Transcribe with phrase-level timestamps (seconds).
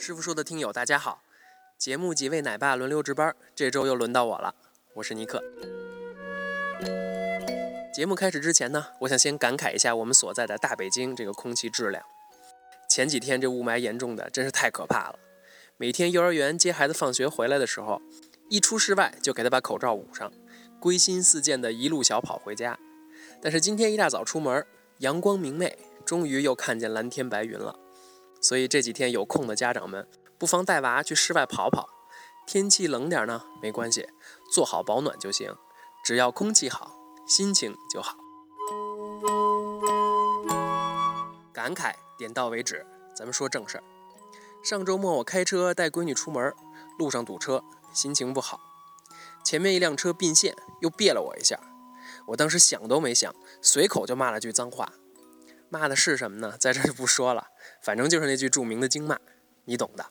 [0.00, 1.22] 师傅说的听友大家好，
[1.76, 4.54] 节目几位奶爸轮流值班，这周又轮到我了，
[4.94, 5.44] 我是尼克。
[7.92, 12.02] 节目开始之前呢，我想先感慨一下我们所在的大北京这个空气质量。
[12.88, 15.18] 前几天这雾霾严重的真是太可怕了，
[15.76, 18.00] 每天幼儿园接孩子放学回来的时候，
[18.48, 20.32] 一出室外就给他把口罩捂上，
[20.80, 22.78] 归心似箭的一路小跑回家。
[23.42, 24.64] 但是今天一大早出门，
[25.00, 27.78] 阳光明媚，终于又看见蓝天白云了。
[28.40, 30.08] 所以这几天有空的家长们，
[30.38, 31.88] 不妨带娃去室外跑跑。
[32.46, 34.08] 天气冷点呢，没关系，
[34.52, 35.54] 做好保暖就行。
[36.02, 38.16] 只要空气好，心情就好。
[41.52, 43.84] 感慨点到为止，咱们说正事儿。
[44.64, 46.54] 上周末我开车带闺女出门，
[46.98, 47.62] 路上堵车，
[47.92, 48.58] 心情不好。
[49.44, 51.60] 前面一辆车并线，又别了我一下。
[52.28, 54.92] 我当时想都没想，随口就骂了句脏话。
[55.70, 56.56] 骂的是什么呢？
[56.58, 57.48] 在这就不说了，
[57.80, 59.18] 反正就是那句著名的京骂，
[59.64, 60.06] 你懂的。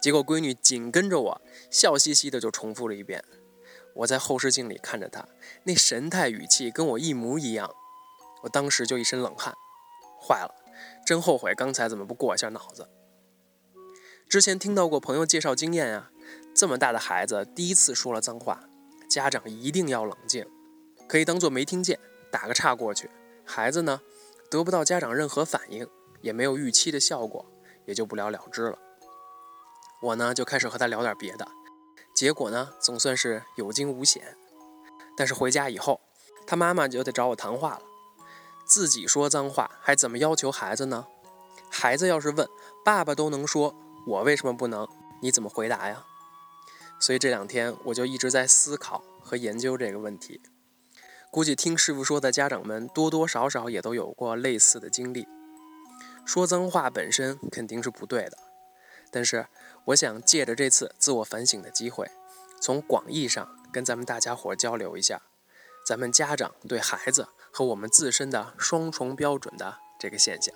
[0.00, 3.22] 结果闺女紧跟着我，笑嘻嘻的就重复了一遍。
[3.94, 5.28] 我在后视镜里看着她，
[5.64, 7.70] 那神态语气跟我一模一样。
[8.42, 9.54] 我当时就一身冷汗，
[10.20, 10.54] 坏了，
[11.04, 12.88] 真后悔刚才怎么不过一下脑子。
[14.28, 16.10] 之前听到过朋友介绍经验啊，
[16.54, 18.64] 这么大的孩子第一次说了脏话，
[19.08, 20.46] 家长一定要冷静，
[21.06, 21.98] 可以当做没听见，
[22.30, 23.10] 打个岔过去。
[23.44, 24.00] 孩子呢？
[24.52, 25.88] 得不到家长任何反应，
[26.20, 27.50] 也没有预期的效果，
[27.86, 28.78] 也就不了了之了。
[30.02, 31.48] 我呢就开始和他聊点别的，
[32.14, 34.36] 结果呢总算是有惊无险。
[35.16, 36.02] 但是回家以后，
[36.46, 37.82] 他妈妈就得找我谈话了。
[38.66, 41.06] 自己说脏话还怎么要求孩子呢？
[41.70, 42.46] 孩子要是问
[42.84, 43.74] 爸爸都能说，
[44.06, 44.86] 我为什么不能？
[45.22, 46.04] 你怎么回答呀？
[47.00, 50.42] 所以这两天我就一直在思考和研究这个问题。
[51.32, 55.26] 估计听师傅说的家长们多多少少也都有过类似的经历。
[56.26, 58.36] 说脏话本身肯定是不对的，
[59.10, 59.46] 但是
[59.86, 62.10] 我想借着这次自我反省的机会，
[62.60, 65.22] 从广义上跟咱们大家伙交流一下，
[65.86, 70.54] 咱们家长对孩子和我们自身的双重标准的这个现象。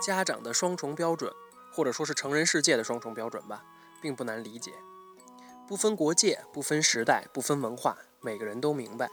[0.00, 1.30] 家长的双重标准，
[1.74, 3.62] 或者说是成人世界的双重标准吧，
[4.00, 4.72] 并不难理解。
[5.66, 9.10] 不分国界，不分时代，不分文化，每个人都明白。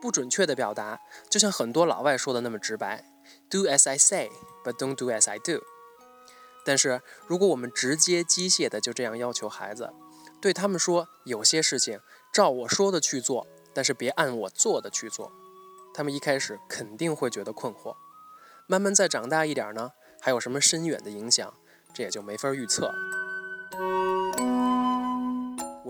[0.00, 3.04] 不准确的表达，就像很多老外说的那么直白
[3.50, 4.30] ：“Do as I say,
[4.64, 5.62] but don't do as I do。”
[6.64, 9.92] 但是，如果我们直接机械的就这样要求孩子，
[10.40, 12.00] 对他们说有些事情
[12.32, 15.32] 照我说的去做，但是别按我做的去做，
[15.92, 17.96] 他们一开始肯定会觉得困惑。
[18.66, 19.90] 慢慢再长大一点呢，
[20.20, 21.52] 还有什么深远的影响，
[21.92, 22.90] 这也就没法预测。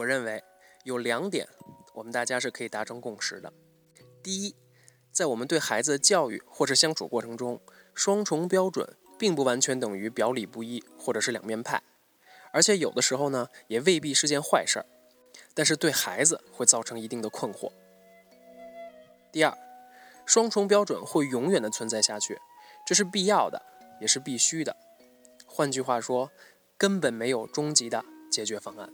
[0.00, 0.42] 我认为
[0.84, 1.46] 有两点，
[1.92, 3.52] 我们大家是可以达成共识的。
[4.22, 4.56] 第一，
[5.12, 7.60] 在我们对孩子的教育或者相处过程中，
[7.94, 11.82] 双重标准并不完全等于表里不一或者是两面派，
[12.50, 14.86] 而且有的时候呢，也未必是件坏事儿，
[15.52, 17.70] 但是对孩子会造成一定的困惑。
[19.30, 19.54] 第二，
[20.24, 22.40] 双重标准会永远的存在下去，
[22.86, 23.60] 这是必要的，
[24.00, 24.74] 也是必须的。
[25.46, 26.30] 换句话说，
[26.78, 28.90] 根本没有终极的解决方案。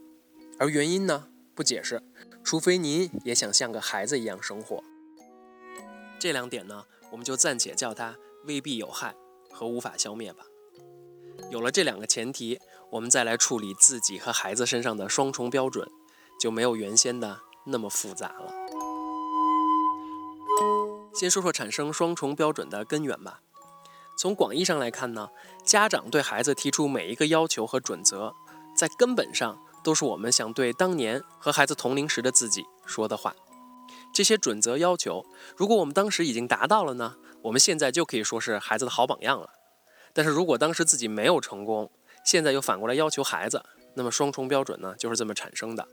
[0.59, 1.29] 而原因呢？
[1.55, 2.03] 不解释，
[2.45, 4.83] 除非您也想像个孩子一样生活。
[6.19, 9.15] 这两点呢，我们就暂且叫它未必有害
[9.51, 10.45] 和无法消灭吧。
[11.51, 12.59] 有了这两个前提，
[12.91, 15.89] 我们再来处理自己和孩子身上的双重标准，
[16.41, 18.53] 就没有原先的那么复杂了。
[21.15, 23.41] 先说说产生双重标准的根源吧。
[24.19, 25.29] 从广义上来看呢，
[25.65, 28.35] 家长对孩子提出每一个要求和准则，
[28.75, 29.59] 在根本上。
[29.87, 33.37] 都是我们想对当年和孩子同龄时的自己说的话。
[34.13, 35.25] 这些准则要求，
[35.57, 39.49] 如果我们当时已经达到了呢，我们现在就可以说是孩子的好榜样了。
[40.13, 41.93] 但是如果当时自己没有成功，
[42.25, 43.63] 现在又反过来要求孩子，
[43.95, 45.87] 那么双重标准呢，就是这么产生的。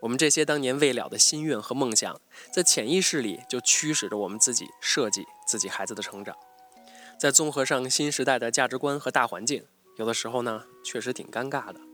[0.00, 2.20] 我们这些当年未了的心愿和梦想，
[2.52, 6.34] 在潜意识里就驱使着我们自己设计自己孩子的成长。
[7.16, 9.64] 再综合上新时代的价值观和大环境，
[9.98, 11.87] 有的时候呢，确实挺尴尬的。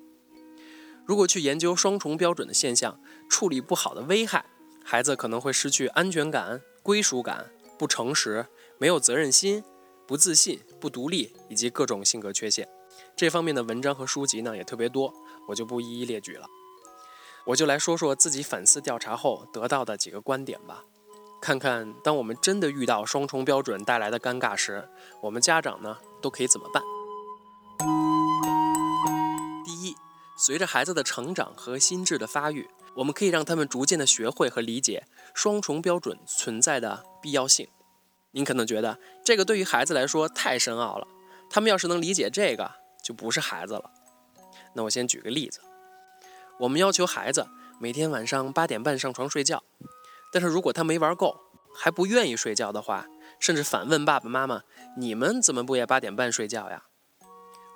[1.06, 2.98] 如果去研究双重标准的现象，
[3.28, 4.46] 处理不好的危害，
[4.82, 8.46] 孩子可能会失去安全感、归属感、不诚实、
[8.78, 9.62] 没有责任心、
[10.06, 12.68] 不自信、不独立，以及各种性格缺陷。
[13.16, 15.12] 这方面的文章和书籍呢也特别多，
[15.48, 16.46] 我就不一一列举了。
[17.46, 20.84] 我就来说说自己反思调查后得到的几个观点吧，
[21.42, 24.88] 看看当我们真的遇到双重标准带来的尴尬时，
[25.20, 26.82] 我们家长呢都可以怎么办。
[30.46, 37.66] 随着孩子的成长和心智的发育，我们可以让他们逐渐的学会和理解双重标准存在的必要性。
[38.32, 41.08] 您可能觉得这个对于孩子来说太深奥了，
[41.48, 42.70] 他们要是能理解这个，
[43.02, 43.90] 就不是孩子了。
[44.74, 45.60] 那我先举个例子，
[46.60, 47.46] 我们要求孩子
[47.80, 49.62] 每天晚上八点半上床睡觉，
[50.30, 51.40] 但是如果他没玩够，
[51.74, 53.06] 还不愿意睡觉的话，
[53.40, 54.60] 甚至反问爸爸妈妈
[55.00, 56.84] ：“你们怎么不也八点半睡觉呀？”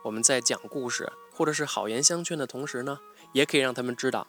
[0.05, 2.99] 我们在讲故事或者是好言相劝的同时呢，
[3.32, 4.26] 也可以让他们知道，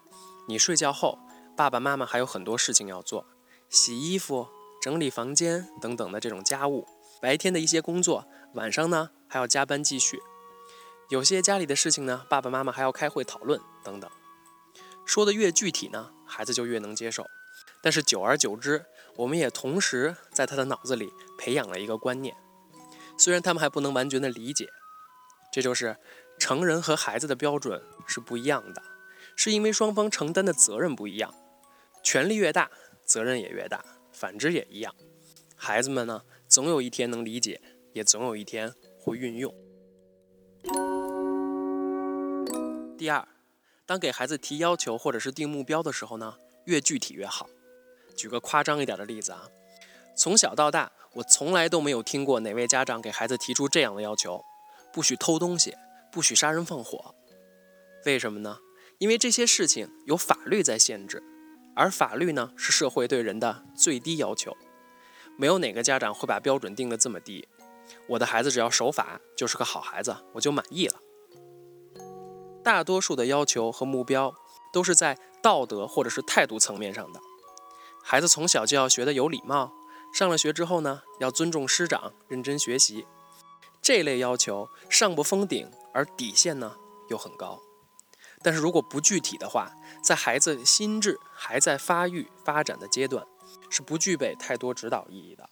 [0.48, 1.18] 你睡觉后，
[1.58, 3.26] 爸爸妈妈还有很多事情要做，
[3.68, 4.48] 洗衣服、
[4.80, 6.88] 整理房间等等的这种家务，
[7.20, 10.22] 白天的一些工作，晚上呢还要加班继续。
[11.10, 14.08] 有些家里的事情呢，爸爸妈妈还要开会讨论等等。
[15.04, 17.26] 说的越具体呢，孩子就越能接受。
[17.82, 18.86] 但是久而久之，
[19.16, 22.36] 我们也同时在他的脑子里培养了一个观念，
[23.18, 24.70] 虽然他们还不能完全的理解，
[25.52, 25.98] 这就是
[26.40, 28.82] 成人和孩子的标准是不一样的，
[29.36, 31.32] 是因为双方承担的责任不一样，
[32.02, 32.72] 权力越大，
[33.06, 34.96] 责任也越大，反之也一样。
[35.56, 37.62] 孩子们呢，总有一天能理解，
[37.94, 39.54] 也总有一天会运用。
[42.98, 43.28] 第二，
[43.86, 46.36] 当给孩子提要求或者是定目标的时候呢，
[46.66, 47.48] 越具体越好。
[48.16, 49.48] 举个夸张一点的例子啊，
[50.16, 54.44] 从小到大，我从来都没有听过哪位家长给孩子提出这样的要求：
[54.92, 55.76] 不许偷东西，
[56.12, 57.16] 不许杀人放火。
[58.06, 58.60] 为什么呢？
[58.98, 61.24] 因为这些事情有法律在限制，
[61.76, 64.56] 而法律呢是社会对人的最低要求。
[65.38, 67.48] 没有哪个家长会把标准定得这么低。
[68.08, 71.00] 我的孩子只要守法，就是个好孩子，我就满意了。
[72.64, 74.36] 大多数的要求和目标
[74.74, 77.22] 都是在道德或者是态度层面上的。
[78.04, 79.74] 孩子从小就要学的有礼貌，
[80.14, 83.08] 上了学之后呢，要尊重师长，认真学习。
[83.82, 86.76] 这类要求上不封顶，而底线呢
[87.10, 87.60] 又很高。
[88.42, 93.26] 但是如果不具体的话，在孩子心智还在发育发展的阶段，
[93.70, 95.50] 是不具备太多指导意义的。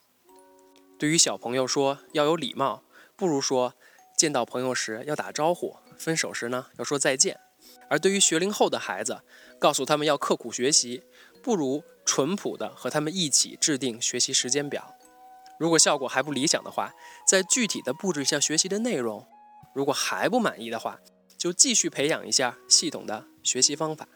[0.97, 2.83] 对于小朋友说要有礼貌，
[3.15, 3.73] 不如说
[4.17, 5.75] 见到朋友时要打招呼。
[5.97, 7.35] 分手时呢，要说再见；
[7.89, 9.21] 而对于学龄后的孩子，
[9.59, 11.03] 告诉他们要刻苦学习，
[11.43, 14.95] 不如淳朴的和他们一起制定学习时间表。
[15.59, 16.93] 如果效果还不理想的话，
[17.27, 19.27] 再具体的布置一下学习的内容。
[19.77, 20.99] 如果还不满意的话，
[21.37, 24.07] 就继续培养一下系统的学习方法。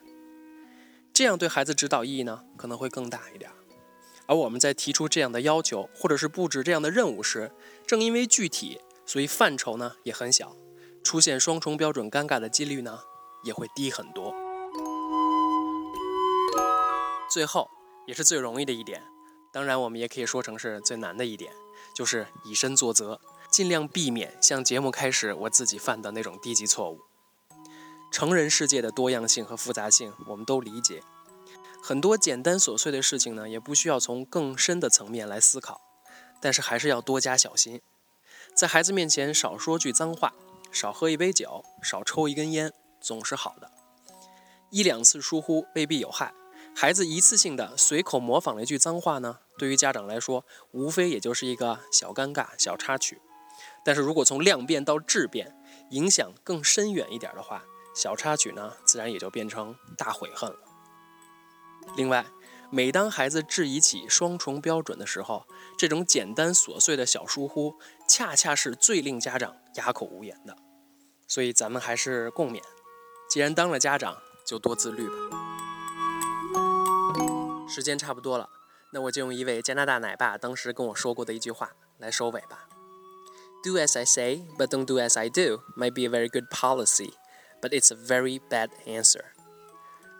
[1.14, 3.52] 这样对孩子指导意义呢，可能会更大一点。
[4.26, 7.52] 而我们在提出这样的要求，或者是布置这样的任务时，
[7.86, 10.56] 正因为具体，所以范畴呢也很小。
[11.04, 13.02] 出现双重标准尴尬的几率呢，
[13.44, 14.34] 也会低很多。
[17.32, 17.70] 最后，
[18.08, 19.04] 也是最容易的一点，
[19.54, 21.54] 当然我们也可以说成是最难的一点，
[21.94, 23.22] 就是以身作则，
[23.52, 27.02] 尽量避免像节目开始我自己犯的那种低级错误。
[28.10, 31.04] 成人世界的多样性和复杂性，我们都理解，
[31.84, 35.82] 很多简单琐碎的事情呢，也不需要从更深的层面来思考，
[36.42, 37.82] 但是还是要多加小心，
[38.56, 40.34] 在孩子面前少说句脏话。
[40.74, 42.72] 少喝一杯酒，少抽一根烟，
[43.02, 43.70] 总是好的。
[44.70, 46.34] 一两次疏忽未必有害。
[46.74, 53.20] 孩子一次性的随口模仿了一句脏话呢，对于家长来说，无非也就是一个小尴尬、小插曲。
[53.84, 55.56] 但是如果从量变到质变，
[55.90, 57.64] 影响更深远一点的话，
[57.96, 60.60] 小插曲呢，自然也就变成大悔恨了。
[61.96, 62.26] 另外，
[62.70, 65.46] 每当孩子质疑起双重标准的时候，
[65.78, 67.76] 这种简单琐碎的小疏忽，
[68.08, 70.56] 恰恰是最令家长哑口无言的。
[71.28, 72.62] 所以咱们还是共勉。
[73.30, 75.16] 既然当了家长，就多自律吧。
[77.68, 78.50] 时间差不多了，
[78.92, 82.68] 那我就用一位加拿大奶爸当时跟我说过的一句话来收尾吧
[83.64, 85.62] ：Do as I say, but don't do as I do.
[85.76, 87.14] Might be a very good policy,
[87.62, 89.26] but it's a very bad answer.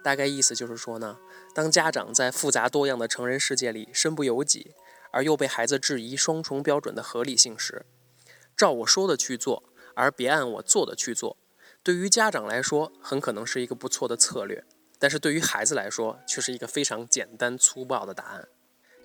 [0.04, 1.18] 大概意思就是说呢。
[1.54, 4.74] 当家长在复杂多样的成人世界里身不由己，
[5.12, 7.86] 而又被孩子质疑双重标准的合理性时，
[8.56, 9.62] 照我说的去做，
[9.94, 11.36] 而别按我做的去做，
[11.84, 14.64] 对于家长来说很可能是一个不错的策略，
[14.98, 18.48] 但是对于孩子来说却是一个非常简单粗暴的答案。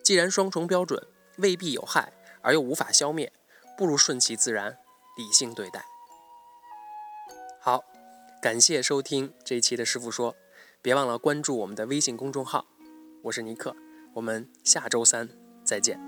[0.04, 1.04] 既然双重标准
[1.38, 2.12] 未必有害，
[2.42, 3.32] 而又无法消灭，
[3.76, 4.78] 不如顺其自然，
[5.16, 5.84] 理性对待。
[7.60, 7.84] 好，
[8.40, 10.34] 感谢收听这一期的师傅说。
[10.82, 12.64] 别忘了关注我们的微信公众号，
[13.22, 13.74] 我是尼克，
[14.14, 15.28] 我们下周三
[15.64, 16.05] 再见。